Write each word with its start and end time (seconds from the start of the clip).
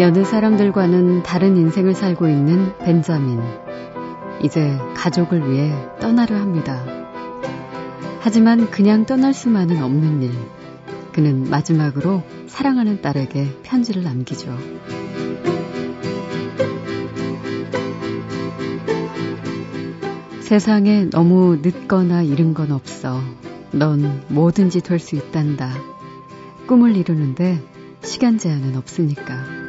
여느 0.00 0.24
사람들과는 0.24 1.24
다른 1.24 1.58
인생을 1.58 1.94
살고 1.94 2.26
있는 2.26 2.74
벤자민. 2.78 3.38
이제 4.42 4.78
가족을 4.96 5.52
위해 5.52 5.74
떠나려 6.00 6.36
합니다. 6.36 6.82
하지만 8.20 8.70
그냥 8.70 9.04
떠날 9.04 9.34
수만은 9.34 9.82
없는 9.82 10.22
일. 10.22 10.32
그는 11.12 11.50
마지막으로 11.50 12.22
사랑하는 12.46 13.02
딸에게 13.02 13.60
편지를 13.62 14.02
남기죠. 14.02 14.56
세상에 20.40 21.10
너무 21.10 21.58
늦거나 21.60 22.22
이른 22.22 22.54
건 22.54 22.72
없어. 22.72 23.20
넌 23.72 24.22
뭐든지 24.28 24.80
될 24.80 24.98
수 24.98 25.14
있단다. 25.16 25.70
꿈을 26.66 26.96
이루는데 26.96 27.62
시간 28.02 28.38
제한은 28.38 28.76
없으니까. 28.78 29.59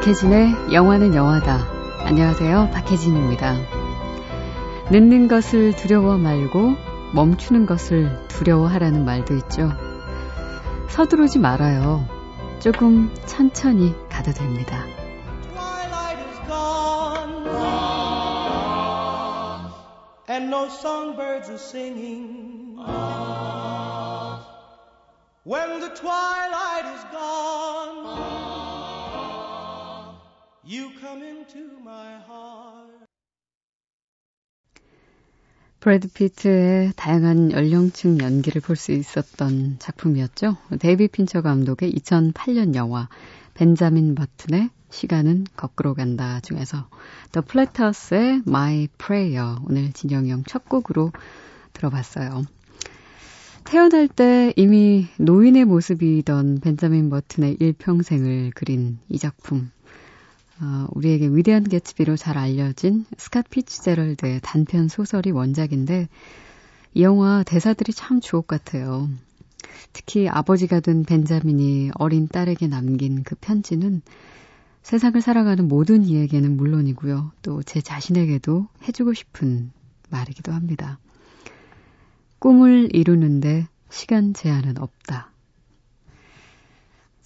박혜진의 0.00 0.72
영화는 0.72 1.14
영화다. 1.14 1.58
안녕하세요. 2.06 2.70
박혜진입니다. 2.72 3.54
늦는 4.90 5.28
것을 5.28 5.76
두려워 5.76 6.16
말고 6.16 6.74
멈추는 7.12 7.66
것을 7.66 8.26
두려워하라는 8.28 9.04
말도 9.04 9.34
있죠. 9.34 9.70
서두르지 10.88 11.38
말아요. 11.38 12.08
조금 12.60 13.14
천천히 13.26 13.94
가도 14.08 14.32
됩니다. 14.32 14.86
You 30.70 30.90
come 31.00 31.22
into 31.26 31.78
my 31.80 32.14
heart. 32.28 33.06
브래드 35.80 36.08
피트의 36.12 36.92
다양한 36.94 37.52
연령층 37.52 38.20
연기를 38.20 38.60
볼 38.60 38.76
수 38.76 38.92
있었던 38.92 39.76
작품이었죠. 39.78 40.56
데이비 40.78 41.08
핀처 41.08 41.40
감독의 41.42 41.92
2008년 41.94 42.74
영화 42.76 43.08
벤자민 43.54 44.14
버튼의 44.14 44.70
시간은 44.90 45.46
거꾸로 45.56 45.94
간다 45.94 46.40
중에서 46.40 46.88
더 47.32 47.40
플래터스의 47.40 48.42
My 48.46 48.88
Prayer 48.98 49.56
오늘 49.66 49.92
신영음 49.92 50.30
첫 50.30 50.68
곡으로 50.68 51.12
들어봤어요. 51.72 52.44
태어날 53.64 54.08
때 54.08 54.52
이미 54.56 55.08
노인의 55.18 55.64
모습이던 55.64 56.60
벤자민 56.60 57.10
버튼의 57.10 57.56
일평생을 57.58 58.52
그린 58.54 58.98
이 59.08 59.18
작품 59.18 59.70
어, 60.60 60.86
우리에게 60.92 61.28
위대한 61.28 61.64
개츠비로 61.64 62.16
잘 62.16 62.36
알려진 62.36 63.06
스캇 63.16 63.48
피츠제럴드의 63.50 64.40
단편 64.42 64.88
소설이 64.88 65.30
원작인데 65.30 66.08
이 66.94 67.02
영화 67.02 67.42
대사들이 67.44 67.92
참 67.92 68.20
주옥 68.20 68.46
같아요. 68.46 69.08
특히 69.92 70.28
아버지가 70.28 70.80
된 70.80 71.04
벤자민이 71.04 71.92
어린 71.94 72.28
딸에게 72.28 72.66
남긴 72.66 73.22
그 73.22 73.36
편지는 73.40 74.02
세상을 74.82 75.20
살아가는 75.20 75.66
모든 75.68 76.04
이에게는 76.04 76.56
물론이고요. 76.56 77.32
또 77.42 77.62
제 77.62 77.80
자신에게도 77.80 78.66
해주고 78.86 79.14
싶은 79.14 79.70
말이기도 80.10 80.52
합니다. 80.52 80.98
꿈을 82.38 82.88
이루는데 82.94 83.66
시간 83.90 84.34
제한은 84.34 84.78
없다. 84.78 85.29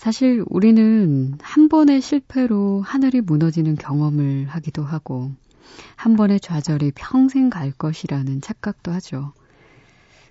사실 0.05 0.45
우리는 0.51 1.33
한 1.41 1.71
번의 1.71 2.03
실패로 2.03 2.83
하늘이 2.83 3.23
무너지는 3.23 3.75
경험을 3.75 4.45
하기도 4.49 4.85
하고, 4.85 5.33
한 5.97 6.15
번의 6.15 6.41
좌절이 6.41 6.93
평생 6.95 7.49
갈 7.49 7.73
것이라는 7.73 8.43
착각도 8.43 8.93
하죠. 8.93 9.33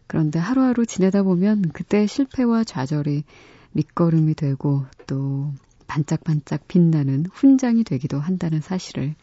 그런데 0.06 0.38
하루하루 0.38 0.86
지내다 0.86 1.24
보면 1.24 1.72
그때 1.74 2.06
실패와 2.06 2.64
좌절이 2.66 3.24
밑거름이 3.72 4.36
되고 4.36 4.86
또 5.08 5.52
반짝반짝 5.88 6.68
빛나는 6.68 7.26
훈장이 7.34 7.84
되기도 7.84 8.20
한다는 8.20 8.62
사실을 8.62 9.16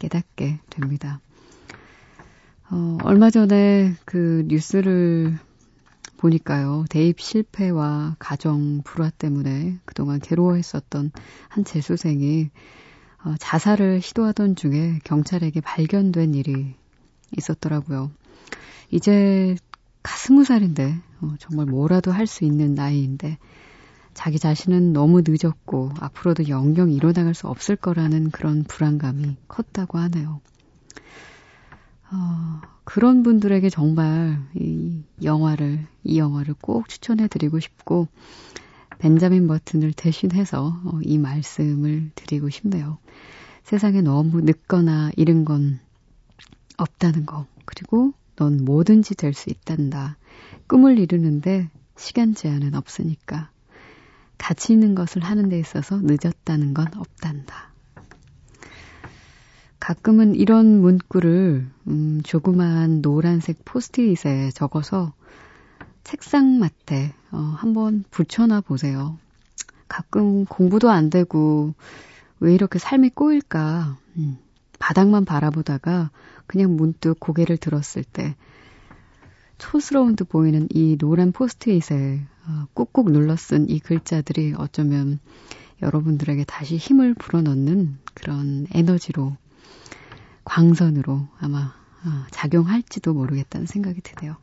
깨닫게 0.00 0.58
됩니다. 0.70 1.20
어, 2.68 2.98
얼마 3.04 3.30
전에 3.30 3.94
그 4.04 4.42
뉴스를 4.48 5.38
보니까요. 6.24 6.86
대입 6.88 7.20
실패와 7.20 8.16
가정 8.18 8.80
불화 8.82 9.10
때문에 9.10 9.78
그동안 9.84 10.20
괴로워했었던 10.20 11.12
한 11.48 11.64
재수생이 11.64 12.50
어, 13.24 13.34
자살을 13.38 14.00
시도하던 14.00 14.56
중에 14.56 15.00
경찰에게 15.04 15.60
발견된 15.60 16.34
일이 16.34 16.74
있었더라고요. 17.36 18.10
이제 18.90 19.56
가스무 20.02 20.44
살인데 20.44 20.98
어, 21.20 21.34
정말 21.38 21.66
뭐라도 21.66 22.10
할 22.10 22.26
수 22.26 22.44
있는 22.44 22.74
나이인데 22.74 23.38
자기 24.14 24.38
자신은 24.38 24.92
너무 24.92 25.22
늦었고 25.26 25.92
앞으로도 26.00 26.48
영영 26.48 26.90
일어나갈 26.90 27.34
수 27.34 27.48
없을 27.48 27.76
거라는 27.76 28.30
그런 28.30 28.64
불안감이 28.64 29.36
컸다고 29.48 29.98
하네요. 29.98 30.40
어, 32.12 32.60
그런 32.84 33.22
분들에게 33.22 33.70
정말 33.70 34.38
이 34.54 35.02
영화를, 35.22 35.86
이 36.04 36.18
영화를 36.18 36.54
꼭 36.60 36.88
추천해 36.88 37.28
드리고 37.28 37.60
싶고, 37.60 38.08
벤자민 38.98 39.48
버튼을 39.48 39.92
대신해서 39.92 40.80
어, 40.84 40.98
이 41.02 41.18
말씀을 41.18 42.10
드리고 42.14 42.50
싶네요. 42.50 42.98
세상에 43.62 44.02
너무 44.02 44.40
늦거나 44.42 45.10
이른 45.16 45.44
건 45.44 45.80
없다는 46.76 47.26
거. 47.26 47.46
그리고 47.64 48.12
넌 48.36 48.64
뭐든지 48.64 49.14
될 49.14 49.34
수 49.34 49.50
있단다. 49.50 50.16
꿈을 50.68 50.98
이루는데 50.98 51.70
시간 51.96 52.34
제한은 52.34 52.74
없으니까. 52.74 53.50
가치 54.38 54.72
있는 54.72 54.94
것을 54.94 55.22
하는 55.22 55.48
데 55.48 55.58
있어서 55.58 56.00
늦었다는 56.02 56.74
건 56.74 56.88
없단다. 56.96 57.73
가끔은 59.84 60.34
이런 60.34 60.80
문구를 60.80 61.66
음, 61.88 62.22
조그마한 62.24 63.02
노란색 63.02 63.66
포스트잇에 63.66 64.50
적어서 64.54 65.12
책상 66.04 66.58
맡에 66.58 67.12
어, 67.30 67.36
한번 67.36 68.02
붙여놔 68.10 68.62
보세요. 68.62 69.18
가끔 69.86 70.46
공부도 70.46 70.88
안 70.88 71.10
되고 71.10 71.74
왜 72.40 72.54
이렇게 72.54 72.78
삶이 72.78 73.10
꼬일까? 73.10 73.98
음, 74.16 74.38
바닥만 74.78 75.26
바라보다가 75.26 76.10
그냥 76.46 76.76
문득 76.76 77.20
고개를 77.20 77.58
들었을 77.58 78.04
때 78.04 78.36
촌스러운 79.58 80.16
듯 80.16 80.30
보이는 80.30 80.66
이 80.70 80.96
노란 80.96 81.30
포스트잇에 81.30 82.22
어, 82.46 82.66
꾹꾹 82.72 83.12
눌러 83.12 83.36
쓴 83.36 83.68
이 83.68 83.80
글자들이 83.80 84.54
어쩌면 84.56 85.18
여러분들에게 85.82 86.44
다시 86.44 86.78
힘을 86.78 87.12
불어넣는 87.12 87.98
그런 88.14 88.66
에너지로 88.72 89.36
광선으로 90.44 91.28
아마 91.38 91.74
어, 92.04 92.26
작용할지도 92.30 93.14
모르겠다는 93.14 93.66
생각이 93.66 94.00
드네요. 94.02 94.36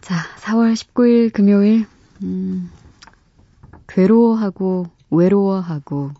자, 0.00 0.16
4월 0.38 0.74
19일 0.74 1.32
금요일, 1.32 1.86
음, 2.22 2.70
괴로워하고, 3.86 4.86
외로워하고, 5.10 6.12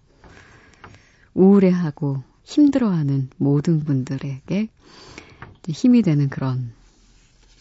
우울해하고, 1.34 2.22
힘들어하는 2.44 3.30
모든 3.36 3.84
분들에게 3.84 4.68
힘이 5.68 6.02
되는 6.02 6.28
그런 6.28 6.72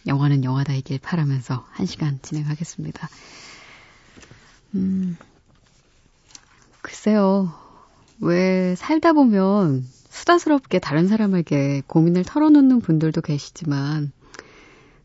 영화는 0.05 0.43
영화다이길 0.43 0.99
바라면서 0.99 1.65
한 1.71 1.85
시간 1.85 2.19
진행하겠습니다. 2.21 3.09
음, 4.75 5.17
글쎄요. 6.81 7.53
왜 8.19 8.75
살다 8.75 9.13
보면 9.13 9.85
수다스럽게 10.17 10.79
다른 10.79 11.07
사람에게 11.07 11.83
고민을 11.85 12.23
털어놓는 12.23 12.81
분들도 12.81 13.21
계시지만 13.21 14.11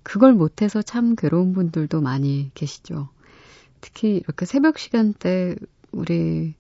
그걸 0.03 0.33
못해서 0.33 0.81
참 0.81 1.15
괴로운 1.17 1.53
분들도 1.53 2.01
많이 2.01 2.51
계시죠. 2.55 3.09
특히 3.81 4.17
이렇게 4.17 4.47
새벽 4.47 4.79
시간대 4.79 5.55
우리 5.93 6.55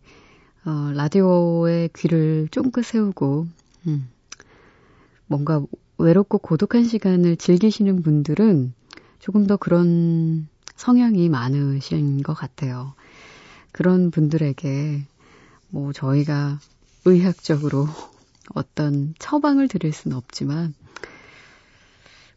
어, 0.64 0.92
라디오의 0.94 1.90
귀를 1.96 2.48
쫑긋 2.50 2.84
세우고 2.84 3.46
음, 3.86 4.08
뭔가 5.26 5.64
외롭고 5.98 6.38
고독한 6.38 6.84
시간을 6.84 7.36
즐기시는 7.36 8.02
분들은 8.02 8.74
조금 9.18 9.46
더 9.46 9.56
그런 9.56 10.46
성향이 10.76 11.28
많으신 11.30 12.22
것 12.22 12.34
같아요. 12.34 12.92
그런 13.72 14.10
분들에게 14.10 15.04
뭐 15.70 15.92
저희가 15.92 16.58
의학적으로 17.06 17.86
어떤 18.54 19.14
처방을 19.18 19.68
드릴 19.68 19.92
수는 19.92 20.16
없지만 20.16 20.74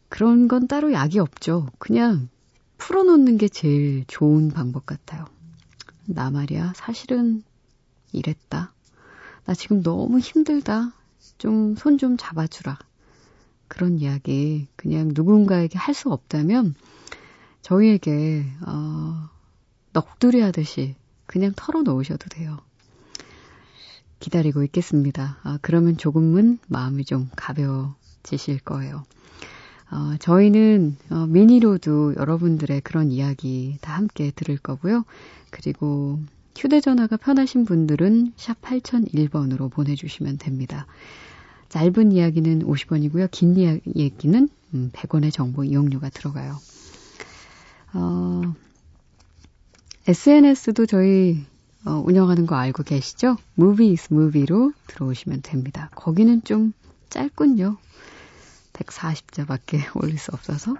그런 0.08 0.48
건 0.48 0.68
따로 0.68 0.92
약이 0.92 1.18
없죠. 1.18 1.68
그냥 1.78 2.28
풀어놓는 2.78 3.38
게 3.38 3.48
제일 3.48 4.04
좋은 4.06 4.50
방법 4.50 4.86
같아요. 4.86 5.24
나 6.04 6.30
말이야, 6.30 6.72
사실은 6.76 7.42
이랬다. 8.12 8.72
나 9.44 9.54
지금 9.54 9.82
너무 9.82 10.18
힘들다. 10.18 10.92
좀 11.38 11.74
손좀 11.74 11.98
좀 11.98 12.16
잡아주라. 12.16 12.78
그런 13.68 13.98
이야기 13.98 14.68
그냥 14.76 15.10
누군가에게 15.12 15.76
할 15.78 15.94
수 15.94 16.10
없다면 16.10 16.74
저희에게 17.62 18.46
어, 18.66 19.28
넋두리 19.92 20.40
하듯이 20.40 20.94
그냥 21.26 21.52
털어놓으셔도 21.56 22.28
돼요. 22.28 22.58
기다리고 24.20 24.62
있겠습니다. 24.64 25.38
아, 25.42 25.58
그러면 25.62 25.96
조금은 25.96 26.58
마음이 26.68 27.04
좀 27.04 27.28
가벼워지실 27.36 28.60
거예요. 28.60 29.04
어, 29.90 30.16
저희는 30.18 30.96
어, 31.10 31.26
미니로도 31.26 32.16
여러분들의 32.16 32.80
그런 32.80 33.10
이야기 33.12 33.78
다 33.80 33.94
함께 33.94 34.32
들을 34.34 34.56
거고요. 34.58 35.04
그리고 35.50 36.18
휴대전화가 36.56 37.18
편하신 37.18 37.64
분들은 37.64 38.32
샵 38.36 38.60
8001번으로 38.62 39.70
보내주시면 39.70 40.38
됩니다. 40.38 40.86
짧은 41.68 42.12
이야기는 42.12 42.60
50원이고요. 42.66 43.28
긴 43.30 43.56
이야기는 43.56 44.48
100원의 44.72 45.24
음, 45.24 45.30
정보 45.30 45.64
이용료가 45.64 46.08
들어가요. 46.08 46.56
어, 47.92 48.42
SNS도 50.08 50.86
저희 50.86 51.44
어, 51.86 52.02
운영하는 52.04 52.46
거 52.46 52.56
알고 52.56 52.82
계시죠? 52.82 53.36
Movies 53.56 54.12
Movie로 54.12 54.72
들어오시면 54.88 55.42
됩니다. 55.42 55.88
거기는 55.94 56.42
좀 56.42 56.72
짧군요. 57.10 57.76
140자밖에 58.72 59.94
올릴 60.02 60.18
수 60.18 60.32
없어서. 60.32 60.74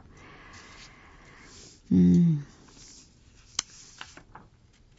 음, 1.93 2.44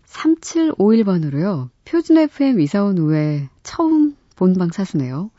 3751번으로요. 0.06 1.70
표준 1.84 2.18
FM 2.18 2.62
이사 2.62 2.84
온 2.84 2.98
후에 2.98 3.50
처음 3.64 4.16
본방 4.38 4.70
사수네요. 4.72 5.30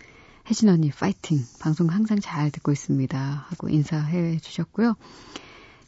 혜진 0.49 0.69
언니 0.69 0.91
파이팅. 0.91 1.38
방송 1.61 1.88
항상 1.88 2.21
잘 2.21 2.50
듣고 2.50 2.73
있습니다. 2.73 3.47
하고 3.49 3.71
인사해 3.71 4.38
주셨고요. 4.38 4.97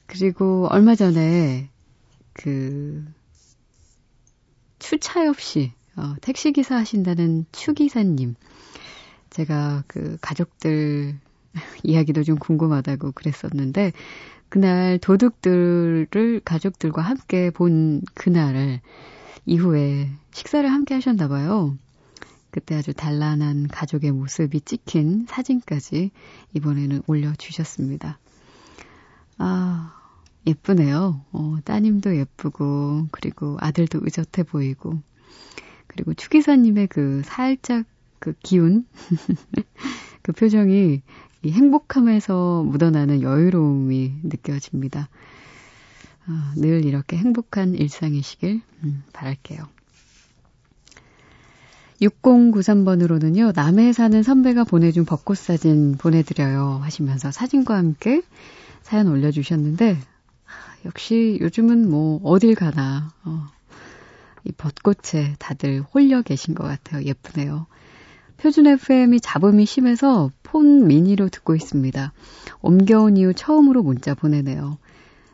그리고 0.07 0.67
얼마 0.71 0.95
전에 0.95 1.69
그 2.33 3.05
추차엽 4.91 5.41
씨, 5.41 5.73
어, 5.95 6.17
택시기사 6.21 6.75
하신다는 6.75 7.47
추기사님. 7.53 8.35
제가 9.31 9.85
그 9.87 10.19
가족들 10.21 11.17
이야기도 11.85 12.25
좀 12.25 12.37
궁금하다고 12.37 13.13
그랬었는데, 13.13 13.93
그날 14.49 14.99
도둑들을 14.99 16.41
가족들과 16.45 17.03
함께 17.03 17.51
본 17.51 18.03
그날을 18.15 18.81
이후에 19.47 20.11
식사를 20.33 20.69
함께 20.69 20.95
하셨나 20.95 21.29
봐요. 21.29 21.79
그때 22.51 22.75
아주 22.75 22.93
단란한 22.93 23.69
가족의 23.69 24.11
모습이 24.11 24.61
찍힌 24.63 25.25
사진까지 25.29 26.11
이번에는 26.55 27.03
올려주셨습니다. 27.07 28.19
아, 29.39 30.00
예쁘네요. 30.47 31.25
어, 31.33 31.57
따님도 31.65 32.17
예쁘고, 32.17 33.09
그리고 33.11 33.57
아들도 33.61 34.01
의젓해 34.03 34.43
보이고, 34.43 35.01
그리고 35.87 36.15
추기사님의 36.15 36.87
그 36.87 37.23
살짝 37.25 37.85
그 38.19 38.35
기운, 38.43 38.87
그 40.23 40.33
표정이 40.33 41.03
이 41.43 41.51
행복함에서 41.51 42.63
묻어나는 42.65 43.23
여유로움이 43.23 44.21
느껴집니다. 44.23 45.09
어, 46.29 46.33
늘 46.57 46.85
이렇게 46.85 47.17
행복한 47.17 47.75
일상이시길 47.75 48.61
음, 48.85 49.03
바랄게요. 49.13 49.67
6093번으로는요, 52.03 53.53
남해 53.55 53.93
사는 53.93 54.23
선배가 54.23 54.65
보내준 54.65 55.05
벚꽃 55.05 55.37
사진 55.37 55.97
보내드려요 55.97 56.81
하시면서 56.83 57.31
사진과 57.31 57.77
함께 57.77 58.23
사연 58.83 59.09
올려주셨는데, 59.09 59.99
역시 60.85 61.39
요즘은 61.41 61.89
뭐 61.91 62.21
어딜 62.25 62.55
가나, 62.55 63.13
어, 63.25 63.47
이 64.45 64.53
벚꽃에 64.53 65.37
다들 65.39 65.83
홀려 65.83 66.23
계신 66.23 66.55
것 66.55 66.65
같아요. 66.65 67.05
예쁘네요. 67.05 67.67
표준 68.39 68.67
FM이 68.67 69.21
잡음이 69.21 69.67
심해서 69.67 70.31
폰 70.43 70.87
미니로 70.87 71.29
듣고 71.29 71.55
있습니다. 71.55 72.13
옮겨온 72.63 73.19
이후 73.19 73.35
처음으로 73.35 73.83
문자 73.83 74.15
보내네요. 74.15 74.79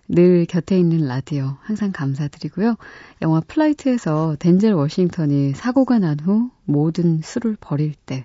늘 0.09 0.47
곁에 0.47 0.79
있는 0.79 1.07
라디오 1.07 1.57
항상 1.63 1.93
감사드리고요. 1.93 2.77
영화 3.23 3.41
플라이트에서 3.41 4.37
덴젤 4.39 4.73
워싱턴이 4.73 5.55
사고가 5.55 5.99
난 6.01 6.19
후 6.21 6.51
모든 6.65 7.21
술을 7.23 7.57
버릴 7.61 7.95
때 8.07 8.25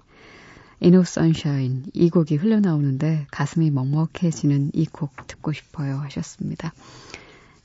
Ain't 0.81 1.03
No 1.03 1.20
Sunshine 1.20 1.85
이 1.93 2.09
곡이 2.09 2.35
흘러나오는데 2.37 3.27
가슴이 3.31 3.69
먹먹해지는 3.71 4.71
이 4.73 4.85
곡 4.85 5.27
듣고 5.27 5.53
싶어요 5.53 5.97
하셨습니다. 5.97 6.73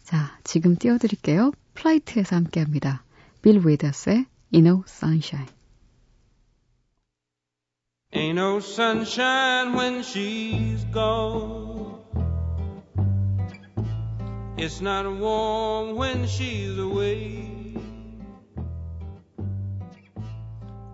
자, 0.04 0.38
지금 0.44 0.76
띄워드릴게요. 0.76 1.52
플라이트에서 1.74 2.36
함께합니다. 2.36 3.02
빌 3.42 3.60
위더스의 3.66 4.26
Ain't 4.52 4.84
No 4.86 4.98
Sunshine 4.98 5.46
Ain't 8.14 8.38
no 8.38 8.60
sunshine 8.60 9.74
when 9.74 10.02
she's 10.02 10.84
gone. 10.92 11.96
It's 14.56 14.80
not 14.80 15.04
warm 15.20 15.96
when 15.96 16.26
she's 16.26 16.78
away. 16.78 17.55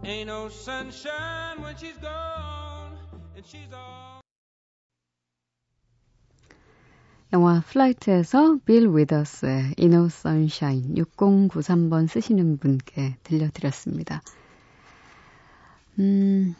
Ain't 0.04 0.26
no 0.26 0.48
sunshine 0.48 1.62
when 1.62 1.76
she's 1.76 1.96
gone, 2.00 2.96
and 3.36 3.46
she's 3.46 3.72
all. 3.72 4.20
영화 7.32 7.60
플라이트에서 7.60 8.58
빌 8.66 8.88
위더스의 8.88 9.74
Inno 9.78 10.06
Sunshine 10.06 10.94
6093번 10.96 12.08
쓰시는 12.08 12.58
분께 12.58 13.16
들려드렸습니다. 13.22 14.22
음, 16.00 16.54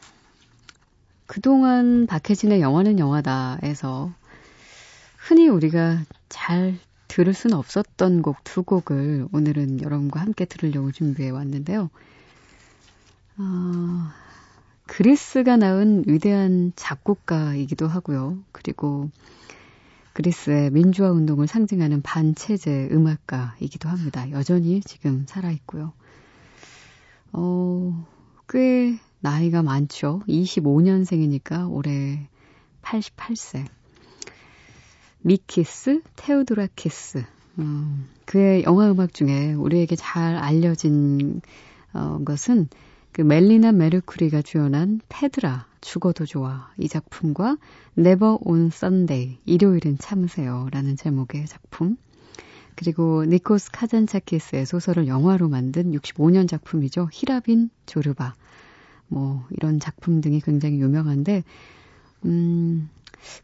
그동안 1.27 2.07
박혜진의 2.07 2.61
영화는 2.61 2.99
영화다에서 3.01 4.13
흔히 5.19 5.49
우리가 5.49 6.05
잘 6.29 6.79
들을 7.09 7.35
수는 7.35 7.57
없었던 7.57 8.23
곡 8.23 8.37
두 8.45 8.63
곡을 8.63 9.27
오늘은 9.33 9.83
여러분과 9.83 10.21
함께 10.21 10.45
들으려고 10.45 10.93
준비해 10.93 11.31
왔는데요. 11.31 11.91
어, 13.39 14.11
그리스가 14.87 15.57
낳은 15.57 16.05
위대한 16.07 16.73
작곡가이기도 16.77 17.87
하고요. 17.87 18.39
그리고 18.53 19.11
그리스의 20.13 20.71
민주화 20.71 21.11
운동을 21.11 21.47
상징하는 21.47 22.03
반체제 22.03 22.89
음악가이기도 22.93 23.89
합니다. 23.89 24.31
여전히 24.31 24.81
지금 24.83 25.25
살아있고요. 25.27 25.93
어, 27.33 28.07
꽤 28.49 28.99
나이가 29.21 29.63
많죠. 29.63 30.21
25년생이니까 30.29 31.71
올해 31.73 32.29
88세. 32.83 33.65
미키스, 35.23 36.03
테오도라키스. 36.17 37.25
어, 37.59 37.99
그의 38.27 38.65
영화 38.65 38.91
음악 38.91 39.15
중에 39.15 39.55
우리에게 39.55 39.97
잘 39.97 40.37
알려진 40.37 41.41
어, 41.95 42.19
것은 42.25 42.69
그 43.13 43.21
멜리나 43.21 43.73
메르쿠리가 43.73 44.41
주연한 44.41 45.01
페드라, 45.09 45.67
죽어도 45.83 46.25
좋아. 46.25 46.71
이 46.79 46.89
작품과 46.89 47.59
Never 47.99 48.39
on 48.41 48.67
Sunday, 48.67 49.39
일요일은 49.45 49.99
참으세요. 49.99 50.69
라는 50.73 50.97
제목의 50.97 51.47
작품. 51.47 51.97
그리고 52.75 53.25
니코스 53.27 53.71
카잔차키스의 53.71 54.65
소설을 54.65 55.07
영화로 55.07 55.51
만든 55.51 55.93
65년 55.93 56.49
작품이죠. 56.49 57.11
희랍인 57.13 57.69
조르바. 57.85 58.35
뭐 59.09 59.47
이런 59.51 59.79
작품 59.79 60.23
등이 60.23 60.41
굉장히 60.41 60.81
유명한데 60.81 61.45
음 62.25 62.89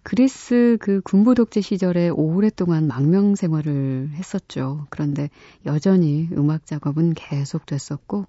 그리스 0.03 0.77
그 0.81 1.01
군부 1.03 1.35
독재 1.35 1.61
시절에 1.61 2.09
오랫동안 2.09 2.87
망명 2.87 3.35
생활을 3.35 4.11
했었죠. 4.15 4.87
그런데 4.91 5.31
여전히 5.67 6.29
음악 6.33 6.67
작업은 6.67 7.15
계속됐었고 7.15 8.27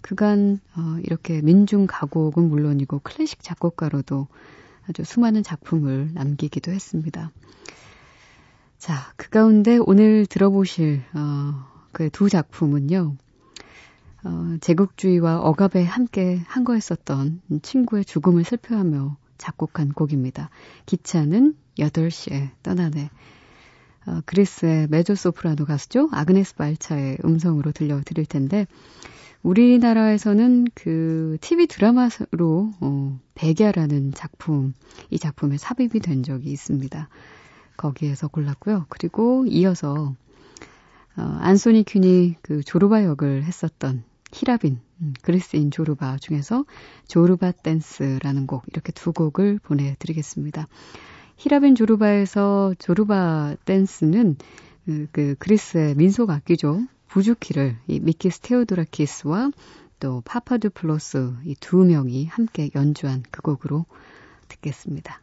그간 0.00 0.60
어, 0.76 0.96
이렇게 1.02 1.42
민중 1.42 1.86
가곡은 1.88 2.48
물론이고 2.48 3.00
클래식 3.00 3.42
작곡가로도 3.42 4.28
아주 4.88 5.04
수많은 5.04 5.42
작품을 5.42 6.10
남기기도 6.14 6.72
했습니다. 6.72 7.30
자, 8.78 9.12
그 9.16 9.30
가운데 9.30 9.78
오늘 9.80 10.26
들어보실 10.26 11.02
어, 11.14 11.72
그 11.92 12.08
두 12.10 12.28
작품은요. 12.28 13.16
어, 14.24 14.56
제국주의와 14.60 15.40
억압에 15.40 15.84
함께 15.84 16.40
한 16.46 16.64
거였었던 16.64 17.42
친구의 17.62 18.04
죽음을 18.04 18.44
슬퍼하며 18.44 19.16
작곡한 19.42 19.92
곡입니다. 19.92 20.50
기차는 20.86 21.56
8시에 21.78 22.50
떠나네. 22.62 23.10
어, 24.06 24.20
그리스의 24.24 24.86
메조소프라노 24.88 25.64
가수죠. 25.64 26.08
아그네스 26.12 26.54
발차의 26.54 27.18
음성으로 27.24 27.72
들려드릴 27.72 28.26
텐데 28.26 28.66
우리나라에서는 29.42 30.68
그 30.74 31.38
TV 31.40 31.66
드라마로 31.66 32.72
어, 32.80 33.20
백야라는 33.34 34.12
작품, 34.14 34.74
이 35.10 35.18
작품에 35.18 35.58
삽입이 35.58 35.98
된 36.00 36.22
적이 36.22 36.52
있습니다. 36.52 37.08
거기에서 37.76 38.28
골랐고요. 38.28 38.86
그리고 38.88 39.44
이어서 39.46 40.14
어, 41.16 41.22
안소니 41.40 41.82
퀸이 41.82 42.36
그 42.42 42.62
조르바 42.62 43.04
역을 43.04 43.42
했었던 43.42 44.04
희랍인, 44.32 44.80
음, 45.02 45.14
그리스인 45.22 45.70
조르바 45.70 46.18
중에서 46.18 46.64
조르바 47.08 47.52
댄스라는 47.52 48.46
곡, 48.46 48.64
이렇게 48.68 48.92
두 48.92 49.12
곡을 49.12 49.58
보내드리겠습니다. 49.62 50.68
희랍인 51.36 51.74
조르바에서 51.74 52.74
조르바 52.78 53.56
댄스는 53.64 54.36
그, 54.86 55.06
그 55.12 55.34
그리스의 55.38 55.94
민속 55.94 56.30
악기죠. 56.30 56.82
부주키를 57.08 57.76
이 57.88 58.00
미키스 58.00 58.40
테오도라키스와 58.40 59.50
또 60.00 60.22
파파두플로스 60.24 61.34
이 61.44 61.54
두 61.60 61.84
명이 61.84 62.26
함께 62.26 62.70
연주한 62.74 63.22
그 63.30 63.42
곡으로 63.42 63.86
듣겠습니다. 64.48 65.20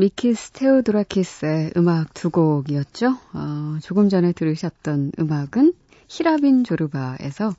미키스 0.00 0.52
테오드라키스의 0.52 1.72
음악 1.76 2.14
두 2.14 2.30
곡이었죠. 2.30 3.18
어, 3.34 3.78
조금 3.82 4.08
전에 4.08 4.32
들으셨던 4.32 5.12
음악은 5.18 5.74
희랍인 6.08 6.64
조르바에서 6.64 7.54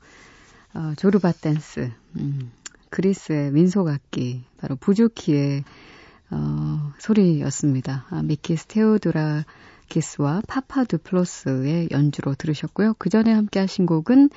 어, 0.74 0.92
조르바 0.96 1.30
댄스, 1.40 1.92
음, 2.16 2.50
그리스의 2.90 3.52
민속악기, 3.52 4.42
바로 4.56 4.74
부주키의 4.74 5.62
어, 6.30 6.92
소리였습니다. 6.98 8.06
아, 8.10 8.22
미키스 8.24 8.66
테오드라키스와 8.66 10.42
파파두플로스의 10.48 11.90
연주로 11.92 12.34
들으셨고요. 12.34 12.94
그 12.98 13.08
전에 13.08 13.32
함께 13.32 13.60
하신 13.60 13.86
곡은 13.86 14.30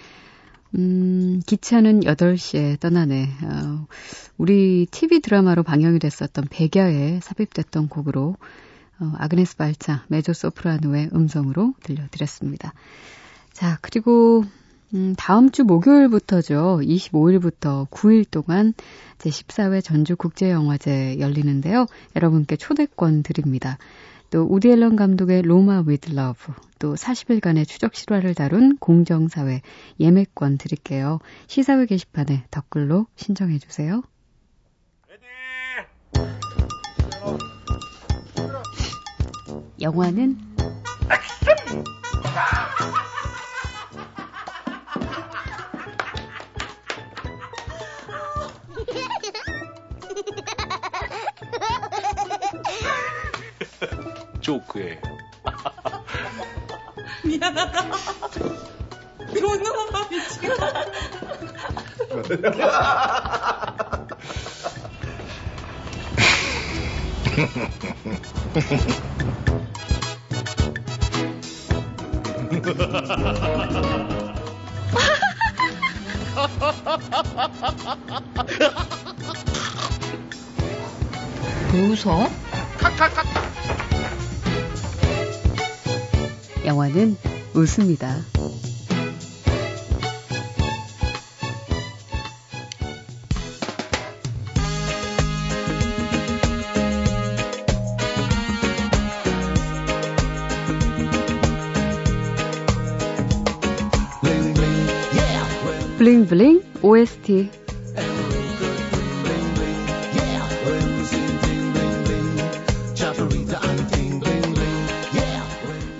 음, 0.77 1.41
기차는 1.45 2.01
8시에 2.01 2.79
떠나네. 2.79 3.29
어, 3.43 3.87
우리 4.37 4.87
TV 4.91 5.21
드라마로 5.21 5.63
방영이 5.63 5.99
됐었던 5.99 6.47
백야에 6.49 7.19
삽입됐던 7.21 7.87
곡으로 7.87 8.35
어, 8.99 9.13
아그네스 9.17 9.57
발차, 9.57 10.03
메조 10.07 10.33
소프라노의 10.33 11.11
음성으로 11.13 11.73
들려드렸습니다. 11.83 12.73
자, 13.53 13.77
그리고 13.81 14.43
음, 14.93 15.15
다음 15.17 15.49
주 15.49 15.63
목요일부터죠. 15.63 16.79
25일부터 16.81 17.89
9일 17.89 18.29
동안 18.29 18.73
제14회 19.17 19.83
전주국제영화제 19.83 21.19
열리는데요. 21.19 21.85
여러분께 22.15 22.55
초대권 22.57 23.23
드립니다. 23.23 23.77
또 24.29 24.43
우디 24.43 24.69
앨런 24.69 24.95
감독의 24.95 25.43
로마 25.43 25.83
위드 25.85 26.11
러브, 26.13 26.53
또 26.79 26.95
40일간의 26.95 27.67
추적 27.67 27.95
실화를 27.95 28.33
다룬 28.33 28.77
공정사회 28.77 29.61
예매권 29.99 30.57
드릴게요. 30.57 31.19
시사회 31.47 31.85
게시판에 31.85 32.45
댓글로 32.51 33.07
신청해 33.15 33.59
주세요. 33.59 34.01
영화는 39.81 40.37
조크에. 54.45 55.01
미안하다. 57.23 57.81
이런 59.35 59.63
놈아 59.63 60.07
미치겠다. 60.07 60.85
웃어? 81.73 82.29
영화는 86.85 87.17
웃습니다. 87.55 88.17
블링블링 105.97 106.61
OST 106.83 107.64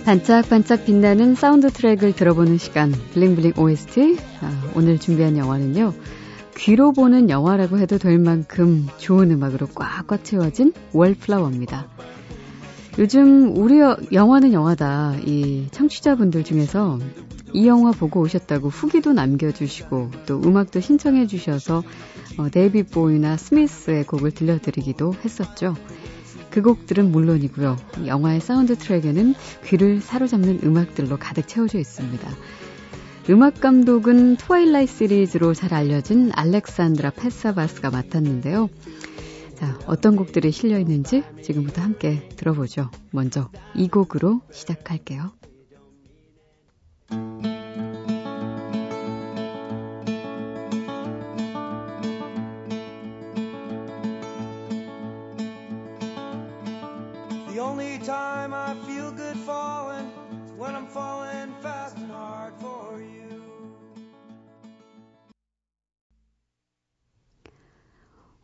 반짝반짝 0.06 0.86
빛나는 0.86 1.34
사운드 1.34 1.72
트랙을 1.72 2.14
들어보는 2.14 2.60
시간 2.60 2.92
Bling 2.92 3.23
Bling 3.23 3.54
OST 3.58 4.18
아, 4.42 4.72
오늘 4.76 5.00
준비한 5.00 5.36
영화는요 5.36 5.96
귀로 6.56 6.94
보는 6.94 7.32
영화라고 7.32 7.80
해도 7.80 7.98
될 7.98 8.20
만큼 8.20 8.86
좋은 9.00 9.32
음악으로 9.32 9.66
꽉꽉 9.74 10.24
채워진 10.24 10.74
월플라워입니다. 10.94 11.88
요즘 13.00 13.58
우리 13.58 13.80
영화는 14.14 14.54
영화다. 14.54 15.16
이 15.26 15.68
청취자분들 15.72 16.44
중에서 16.44 17.00
이 17.52 17.68
영화 17.68 17.92
보고 17.92 18.22
오셨다고 18.22 18.70
후기도 18.70 19.12
남겨주시고 19.12 20.12
또 20.28 20.42
음악도 20.42 20.82
신청해 20.82 21.28
주셔서 21.28 21.84
어, 22.38 22.50
데이비 22.50 22.84
보위나 22.84 23.38
스미스의 23.38 24.06
곡을 24.06 24.32
들려드리기도 24.32 25.16
했었죠. 25.26 25.76
그 26.56 26.62
곡들은 26.62 27.12
물론이고요. 27.12 27.76
영화의 28.06 28.40
사운드 28.40 28.78
트랙에는 28.78 29.36
귀를 29.66 30.00
사로잡는 30.00 30.62
음악들로 30.64 31.18
가득 31.18 31.50
채워져 31.50 31.80
있습니다. 31.80 32.30
음악 33.30 33.60
감독은 33.60 34.38
트와일라잇 34.38 34.88
시리즈로 34.88 35.54
잘 35.54 35.74
알려진 35.74 36.32
알렉산드라 36.34 37.10
팻사바스가 37.10 37.90
맡았는데요. 37.90 38.70
자, 39.56 39.78
어떤 39.86 40.16
곡들이 40.16 40.54
실려 40.54 40.80
있는지 40.80 41.24
지금부터 41.44 41.82
함께 41.82 42.30
들어보죠. 42.38 42.90
먼저 43.12 43.50
이 43.76 43.90
곡으로 43.90 44.40
시작할게요. 44.50 45.34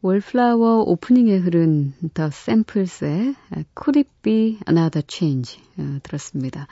월플라워 0.03 0.81
오프닝에 0.81 1.37
흐른 1.37 1.93
더 2.15 2.31
샘플스의 2.31 3.35
Could 3.77 3.99
It 3.99 4.09
Be 4.23 4.57
Another 4.67 5.03
Change 5.07 5.61
어, 5.77 5.99
들었습니다. 6.01 6.67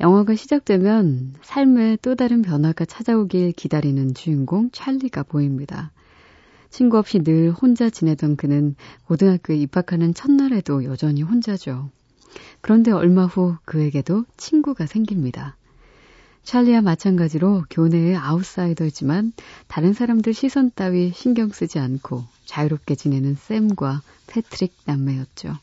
영화가 0.00 0.34
시작되면 0.34 1.34
삶에 1.42 1.98
또 2.02 2.16
다른 2.16 2.42
변화가 2.42 2.86
찾아오길 2.86 3.52
기다리는 3.52 4.14
주인공 4.14 4.70
찰리가 4.72 5.22
보입니다. 5.22 5.92
친구 6.70 6.98
없이 6.98 7.20
늘 7.20 7.52
혼자 7.52 7.88
지내던 7.88 8.34
그는 8.34 8.74
고등학교에 9.04 9.56
입학하는 9.56 10.12
첫날에도 10.12 10.82
여전히 10.82 11.22
혼자죠. 11.22 11.88
그런데 12.62 12.90
얼마 12.90 13.26
후 13.26 13.58
그에게도 13.64 14.24
친구가 14.36 14.86
생깁니다. 14.86 15.56
찰리와 16.42 16.80
마찬가지로 16.80 17.64
교내의 17.70 18.16
아웃사이더지만 18.16 19.34
다른 19.68 19.92
사람들 19.92 20.34
시선 20.34 20.72
따위 20.74 21.12
신경 21.14 21.50
쓰지 21.50 21.78
않고 21.78 22.24
자유롭게 22.50 22.96
지내는 22.96 23.36
샘과 23.36 24.02
패트릭 24.26 24.74
남매였죠. 24.84 25.56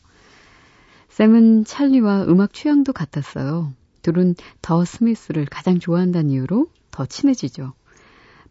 샘은 1.10 1.66
찰리와 1.66 2.24
음악 2.24 2.54
취향도 2.54 2.94
같았어요. 2.94 3.74
둘은 4.00 4.34
더 4.62 4.86
스미스를 4.86 5.44
가장 5.44 5.78
좋아한다는 5.78 6.30
이유로 6.30 6.70
더 6.90 7.04
친해지죠. 7.04 7.74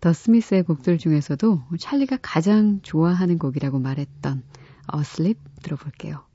더 0.02 0.14
스미스의 0.14 0.64
곡들 0.64 1.00
중에서도 1.00 1.64
찰리가 1.80 2.20
가장 2.22 2.80
좋아하는 2.84 3.40
곡이라고 3.40 3.80
말했던 3.80 4.44
어슬립 4.86 5.40
들어볼게요. 5.64 6.27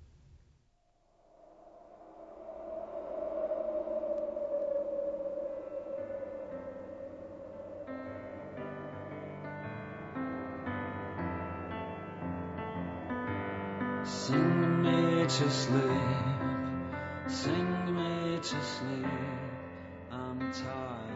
To 15.42 15.50
sleep, 15.50 15.82
sing 17.26 17.66
me 17.90 18.38
to 18.40 18.56
sleep. 18.62 19.06
I'm 20.10 20.38
tired. 20.52 21.12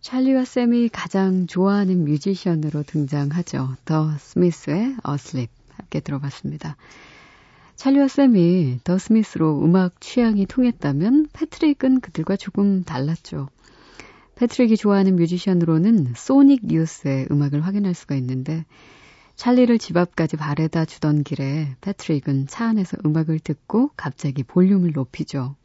찰리와 0.00 0.44
샘이 0.44 0.88
가장 0.88 1.46
좋아하는 1.48 2.04
뮤지션으로 2.04 2.84
등장하죠. 2.84 3.76
더 3.84 4.16
스미스의 4.18 4.96
어슬립 5.02 5.50
함께 5.74 5.98
들어봤습니다. 6.00 6.76
찰리와 7.74 8.06
샘이 8.06 8.80
더 8.84 8.98
스미스로 8.98 9.64
음악 9.64 10.00
취향이 10.00 10.46
통했다면 10.46 11.28
패트릭은 11.32 12.00
그들과 12.00 12.36
조금 12.36 12.84
달랐죠. 12.84 13.48
패트릭이 14.34 14.76
좋아하는 14.76 15.16
뮤지션으로는 15.16 16.14
소닉 16.16 16.70
유스의 16.70 17.28
음악을 17.30 17.64
확인할 17.64 17.94
수가 17.94 18.14
있는데 18.16 18.64
찰리를 19.36 19.76
집 19.78 19.96
앞까지 19.96 20.36
바래다 20.36 20.84
주던 20.84 21.22
길에 21.24 21.74
패트릭은 21.80 22.46
차 22.46 22.66
안에서 22.66 22.96
음악을 23.04 23.40
듣고 23.40 23.90
갑자기 23.96 24.42
볼륨을 24.42 24.92
높이죠. 24.92 25.56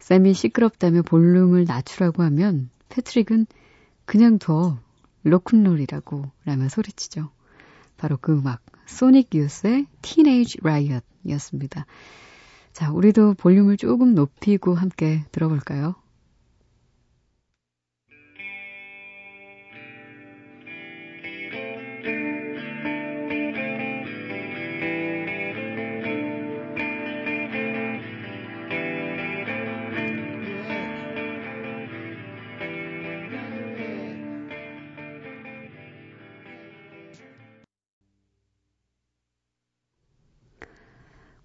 샘이 0.00 0.34
시끄럽다며 0.34 1.02
볼륨을 1.02 1.64
낮추라고 1.64 2.22
하면 2.24 2.70
패트릭은 2.88 3.46
그냥 4.04 4.38
더 4.38 4.78
로큰롤이라고 5.24 6.30
라며 6.44 6.68
소리치죠. 6.68 7.30
바로 7.96 8.16
그 8.20 8.32
음악 8.32 8.62
소닉 8.86 9.34
유스의 9.34 9.86
Teenage 10.02 10.60
Riot이었습니다. 10.62 11.84
자, 12.72 12.90
우리도 12.92 13.34
볼륨을 13.34 13.76
조금 13.76 14.14
높이고 14.14 14.74
함께 14.74 15.24
들어볼까요? 15.32 15.94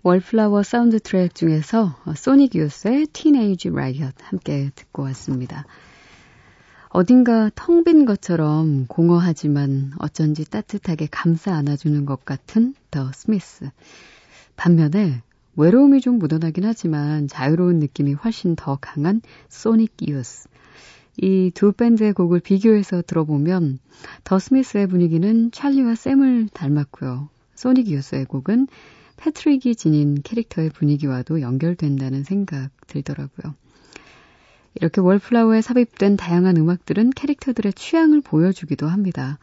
월플라워 0.05 0.63
사운드 0.63 0.99
트랙 0.99 1.33
중에서 1.33 1.95
소닉 2.17 2.55
유스의 2.55 3.07
Teenage 3.13 3.71
Riot 3.71 4.13
함께 4.21 4.69
듣고 4.75 5.03
왔습니다. 5.03 5.65
어딘가 6.89 7.49
텅 7.55 7.85
빈 7.85 8.03
것처럼 8.03 8.85
공허하지만 8.87 9.93
어쩐지 9.99 10.43
따뜻하게 10.43 11.07
감싸 11.09 11.55
안아주는 11.55 12.05
것 12.05 12.25
같은 12.25 12.75
더 12.91 13.13
스미스. 13.13 13.69
반면에 14.57 15.21
외로움이 15.55 16.01
좀 16.01 16.19
묻어나긴 16.19 16.65
하지만 16.65 17.29
자유로운 17.29 17.79
느낌이 17.79 18.11
훨씬 18.11 18.57
더 18.57 18.77
강한 18.81 19.21
소닉 19.47 19.93
유스. 20.05 20.49
이 21.21 21.49
두 21.53 21.71
밴드의 21.71 22.11
곡을 22.11 22.41
비교해서 22.41 23.01
들어보면 23.03 23.79
더 24.25 24.37
스미스의 24.37 24.87
분위기는 24.87 25.51
찰리와 25.51 25.95
샘을 25.95 26.49
닮았고요. 26.49 27.29
소닉 27.55 27.87
유스의 27.87 28.25
곡은 28.25 28.67
패트릭이 29.17 29.75
지닌 29.75 30.21
캐릭터의 30.23 30.69
분위기와도 30.69 31.41
연결된다는 31.41 32.23
생각 32.23 32.69
들더라고요. 32.87 33.55
이렇게 34.75 35.01
월플라워에 35.01 35.61
삽입된 35.61 36.17
다양한 36.17 36.57
음악들은 36.57 37.11
캐릭터들의 37.11 37.73
취향을 37.73 38.21
보여주기도 38.21 38.87
합니다. 38.87 39.37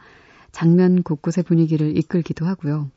장면 0.51 1.03
곳곳의 1.03 1.45
분위기를 1.45 1.97
이끌기도 1.97 2.45
하고요. 2.45 2.89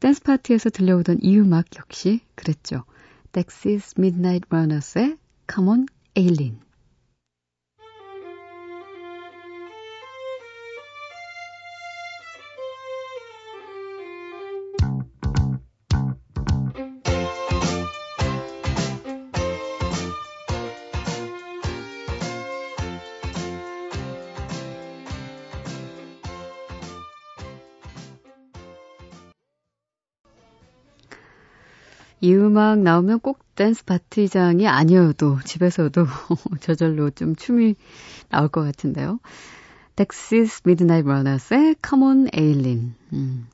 댄스 0.00 0.22
파티에서 0.22 0.70
들려오던 0.70 1.18
이 1.22 1.38
음악 1.38 1.66
역시 1.76 2.20
그랬죠. 2.34 2.84
덱시스 3.32 4.00
미드나잇 4.00 4.42
러너스의 4.48 5.16
Come 5.52 5.68
On 5.70 5.86
Eileen. 6.16 6.67
이 32.28 32.34
음악 32.34 32.80
나오면 32.80 33.20
꼭 33.20 33.38
댄스 33.54 33.86
파티장이 33.86 34.68
아니어도 34.68 35.38
집에서도 35.46 36.04
저절로 36.60 37.08
좀 37.08 37.34
춤이 37.34 37.74
나올 38.28 38.48
것 38.48 38.62
같은데요. 38.62 39.18
덱시스 39.96 40.60
미드나잇 40.64 41.06
러너스의 41.06 41.76
Eileen. 42.34 42.94
음. 43.14 43.46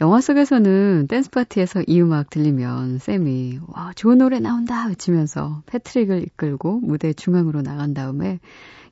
영화 0.00 0.22
속에서는 0.22 1.06
댄스 1.06 1.28
파티에서 1.28 1.82
이 1.86 2.00
음악 2.00 2.30
들리면 2.30 2.98
샘이 2.98 3.60
와 3.68 3.92
좋은 3.94 4.16
노래 4.16 4.40
나온다 4.40 4.86
외치면서 4.86 5.62
패트릭을 5.66 6.22
이끌고 6.22 6.80
무대 6.80 7.12
중앙으로 7.12 7.60
나간 7.60 7.92
다음에 7.92 8.40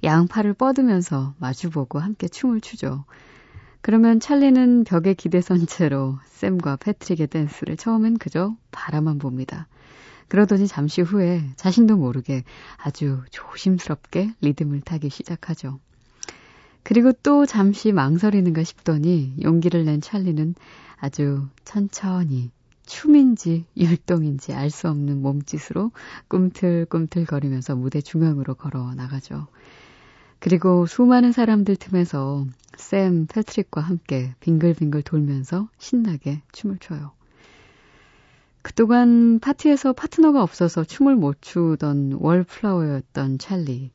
양팔을 0.05 0.53
뻗으면서 0.53 1.33
마주보고 1.38 2.01
함께 2.01 2.29
춤을 2.29 2.61
추죠. 2.61 3.07
그러면 3.83 4.21
찰리는 4.21 4.85
벽에 4.85 5.12
기대선 5.12 5.66
채로 5.66 6.18
샘과 6.27 6.77
패트릭의 6.77 7.27
댄스를 7.27 7.77
처음엔 7.77 8.16
그저 8.16 8.57
바라만 8.71 9.18
봅니다. 9.18 9.66
그러더니 10.29 10.68
잠시 10.68 11.03
후에 11.03 11.45
자신도 11.57 11.97
모르게 11.97 12.45
아주 12.77 13.21
조심스럽게 13.31 14.35
리듬을 14.40 14.81
타기 14.83 15.11
시작하죠. 15.11 15.81
그리고 16.85 17.12
또 17.25 17.45
잠시 17.45 17.92
망설이는가 17.92 18.62
싶더니 18.64 19.35
용기를 19.42 19.85
낸 19.85 20.01
찰리는 20.01 20.55
아주 20.97 21.49
천천히 21.64 22.51
춤인지 22.87 23.64
율동인지 23.77 24.53
알 24.55 24.71
수 24.71 24.88
없는 24.88 25.23
몸짓으로 25.23 25.90
꿈틀꿈틀거리면서 26.29 27.77
무대 27.77 28.01
중앙으로 28.01 28.55
걸어 28.55 28.95
나가죠. 28.95 29.49
그리고 30.42 30.87
수많은 30.87 31.31
사람들 31.31 31.76
틈에서 31.76 32.46
샘, 32.76 33.26
패트릭과 33.28 33.81
함께 33.81 34.35
빙글빙글 34.40 35.02
돌면서 35.02 35.68
신나게 35.78 36.42
춤을 36.50 36.78
춰요. 36.81 37.12
그동안 38.61 39.38
파티에서 39.38 39.92
파트너가 39.92 40.42
없어서 40.42 40.83
춤을 40.83 41.14
못 41.14 41.40
추던 41.42 42.18
월플라워였던 42.18 43.38
찰리. 43.38 43.92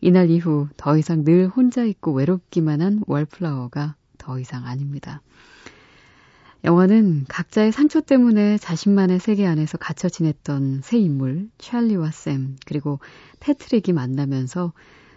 이날 0.00 0.28
이후 0.28 0.66
더 0.76 0.98
이상 0.98 1.22
늘 1.22 1.46
혼자 1.46 1.84
있고 1.84 2.10
외롭기만 2.14 2.82
한 2.82 3.00
월플라워가 3.06 3.94
더 4.18 4.40
이상 4.40 4.66
아닙니다. 4.66 5.22
영화는 6.64 7.26
각자의 7.28 7.70
상처 7.70 8.00
때문에 8.00 8.58
자신만의 8.58 9.20
세계 9.20 9.46
안에서 9.46 9.78
갇혀 9.78 10.08
지냈던 10.08 10.80
새 10.82 10.98
인물, 10.98 11.48
찰리와 11.58 12.10
샘, 12.10 12.56
그리고 12.66 12.98
패트릭이 13.38 13.94
만나면서 13.94 14.72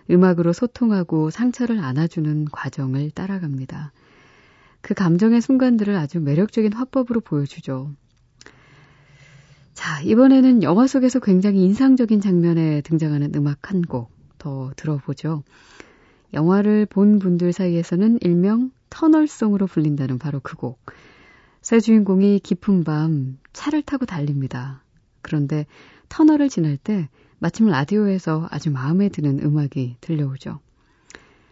음악으로 0.10 0.54
소통하고 0.54 1.30
상처를 1.30 1.80
안아주는 1.80 2.46
과정을 2.52 3.12
따라갑니다. 3.12 3.92
그 4.82 4.94
감정의 4.94 5.42
순간들을 5.42 5.96
아주 5.96 6.20
매력적인 6.20 6.74
화법으로 6.74 7.22
보여주죠. 7.22 7.92
자, 9.74 10.02
이번에는 10.02 10.64
영화 10.64 10.88
속에서 10.88 11.20
굉장히 11.20 11.64
인상적인 11.64 12.22
장면에 12.22 12.82
등장하는 12.82 13.34
음악 13.36 13.72
한 13.72 13.82
곡 13.82 14.20
더 14.40 14.72
들어보죠. 14.76 15.44
영화를 16.34 16.88
본 16.88 17.20
분들 17.20 17.54
사이에서는 17.54 18.20
일명 18.22 18.72
터널송으로 18.90 19.68
불린다는 19.68 20.18
바로 20.18 20.40
그 20.40 20.56
곡. 20.56 20.80
새 21.62 21.80
주인공이 21.80 22.40
깊은 22.40 22.84
밤 22.86 23.38
차를 23.54 23.84
타고 23.84 24.06
달립니다. 24.06 24.82
그런데 25.22 25.68
터널을 26.08 26.50
지날 26.50 26.78
때 26.78 27.10
마침 27.40 27.68
라디오에서 27.68 28.48
아주 28.52 28.70
마음에 28.70 29.10
드는 29.10 29.40
음악이 29.42 29.98
들려오죠. 30.02 30.60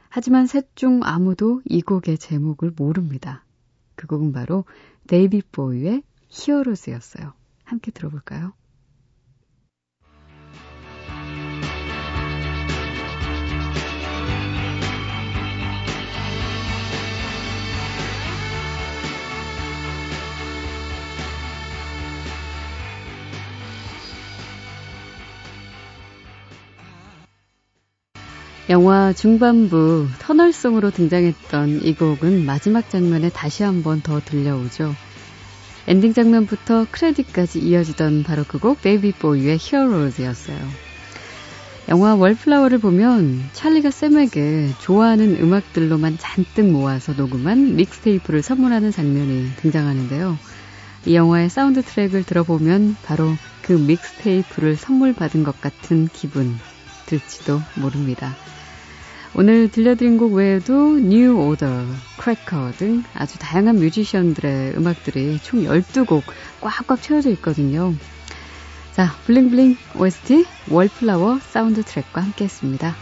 하지만 0.09 0.45
셋 0.47 0.75
중 0.75 1.01
아무도 1.03 1.61
이 1.65 1.81
곡의 1.81 2.17
제목을 2.17 2.73
모릅니다. 2.75 3.43
그 3.95 4.07
곡은 4.07 4.31
바로 4.33 4.65
데이비 5.07 5.41
보이의 5.51 6.03
히어로즈였어요. 6.29 7.33
함께 7.63 7.91
들어볼까요? 7.91 8.53
영화 28.69 29.13
중반부 29.13 30.09
터널송으로 30.19 30.91
등장했던 30.91 31.83
이 31.83 31.95
곡은 31.95 32.45
마지막 32.45 32.89
장면에 32.89 33.29
다시 33.29 33.63
한번 33.63 34.01
더 34.01 34.19
들려오죠. 34.19 34.93
엔딩 35.87 36.13
장면부터 36.13 36.87
크레딧까지 36.91 37.59
이어지던 37.59 38.23
바로 38.23 38.43
그곡 38.43 38.81
데이비 38.81 39.13
보위의 39.13 39.57
Heroes였어요. 39.57 40.57
영화 41.87 42.15
월플라워를 42.15 42.79
보면 42.79 43.41
찰리가 43.53 43.89
샘에게 43.89 44.71
좋아하는 44.81 45.41
음악들로만 45.41 46.17
잔뜩 46.17 46.69
모아서 46.69 47.13
녹음한 47.13 47.77
mixtape를 47.77 48.41
선물하는 48.41 48.91
장면이 48.91 49.51
등장하는데요. 49.61 50.37
이 51.05 51.15
영화의 51.15 51.49
사운드 51.49 51.81
트랙을 51.81 52.25
들어보면 52.25 52.97
바로 53.05 53.31
그 53.61 53.71
mixtape를 53.71 54.75
선물 54.75 55.13
받은 55.13 55.45
것 55.45 55.61
같은 55.61 56.09
기분 56.11 56.57
들지도 57.05 57.61
모릅니다. 57.75 58.35
오늘 59.39 59.69
들려드린 59.69 60.17
곡 60.17 60.33
외에도 60.33 60.97
뉴 60.97 61.37
오더, 61.37 61.67
크래커 62.17 62.71
등 62.71 63.03
아주 63.13 63.37
다양한 63.37 63.75
뮤지션들의 63.75 64.75
음악들이 64.75 65.37
총 65.43 65.61
12곡 65.61 66.23
꽉꽉 66.59 66.99
채워져 67.03 67.29
있거든요. 67.33 67.93
자, 68.93 69.11
Bling 69.27 69.52
Bling 69.52 69.77
OST 69.95 70.43
월플라워 70.71 71.37
사운드 71.37 71.83
트랙과 71.83 72.21
함께 72.21 72.45
했습니다. 72.45 72.95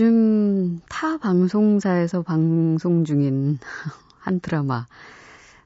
요즘 0.00 0.80
타 0.88 1.18
방송사에서 1.18 2.22
방송 2.22 3.04
중인 3.04 3.58
한 4.20 4.38
드라마, 4.38 4.86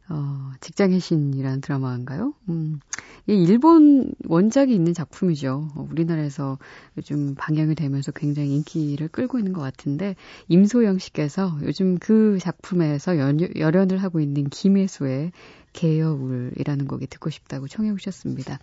어, 0.08 0.52
직장의 0.58 1.00
신이라는 1.00 1.60
드라마인가요? 1.60 2.32
음, 2.48 2.80
이 3.26 3.34
일본 3.34 4.14
원작이 4.26 4.74
있는 4.74 4.94
작품이죠. 4.94 5.68
어, 5.74 5.86
우리나라에서 5.90 6.56
요즘 6.96 7.34
방영이 7.34 7.74
되면서 7.74 8.10
굉장히 8.10 8.54
인기를 8.54 9.08
끌고 9.08 9.36
있는 9.38 9.52
것 9.52 9.60
같은데, 9.60 10.16
임소영 10.48 10.96
씨께서 10.98 11.58
요즘 11.60 11.98
그 11.98 12.38
작품에서 12.40 13.18
연, 13.18 13.38
열연을 13.38 13.98
하고 13.98 14.18
있는 14.18 14.48
김혜수의 14.48 15.32
개여울이라는 15.74 16.86
곡이 16.86 17.06
듣고 17.08 17.28
싶다고 17.28 17.68
청해 17.68 17.90
오셨습니다. 17.90 18.60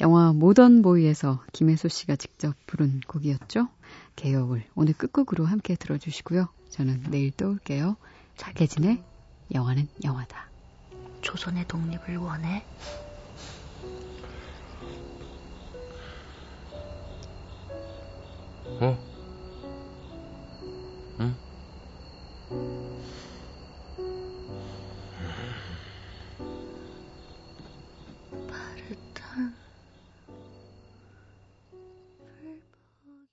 영화 0.00 0.32
모던 0.32 0.80
보이에서 0.80 1.42
김혜수 1.52 1.88
씨가 1.88 2.16
직접 2.16 2.54
부른 2.66 3.00
곡이었죠. 3.06 3.68
개여울. 4.18 4.64
오늘 4.74 4.94
끝곡으로 4.94 5.46
함께 5.46 5.76
들어주시고요. 5.76 6.48
저는 6.70 7.04
내일 7.08 7.30
또 7.30 7.50
올게요. 7.50 7.96
자개진의 8.36 9.00
영화는 9.54 9.86
영화다. 10.02 10.50
조선의 11.20 11.68
독립을 11.68 12.16
원해? 12.16 12.64
어? 18.80 18.98
응? 21.20 22.87